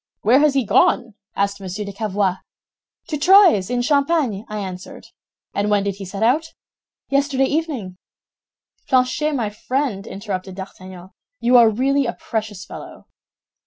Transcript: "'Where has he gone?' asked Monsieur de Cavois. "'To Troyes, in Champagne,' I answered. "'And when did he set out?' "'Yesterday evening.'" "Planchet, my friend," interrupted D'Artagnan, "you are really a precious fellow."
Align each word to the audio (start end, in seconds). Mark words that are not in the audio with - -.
"'Where 0.23 0.39
has 0.39 0.55
he 0.55 0.65
gone?' 0.65 1.13
asked 1.35 1.61
Monsieur 1.61 1.85
de 1.85 1.93
Cavois. 1.93 2.37
"'To 3.07 3.17
Troyes, 3.19 3.69
in 3.69 3.83
Champagne,' 3.83 4.45
I 4.49 4.57
answered. 4.57 5.05
"'And 5.53 5.69
when 5.69 5.83
did 5.83 5.97
he 5.97 6.05
set 6.05 6.23
out?' 6.23 6.55
"'Yesterday 7.09 7.45
evening.'" 7.45 7.97
"Planchet, 8.87 9.35
my 9.35 9.51
friend," 9.51 10.07
interrupted 10.07 10.55
D'Artagnan, 10.55 11.11
"you 11.39 11.55
are 11.55 11.69
really 11.69 12.07
a 12.07 12.13
precious 12.13 12.65
fellow." 12.65 13.05